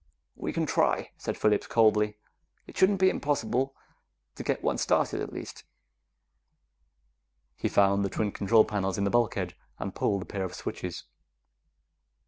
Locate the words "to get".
4.33-4.63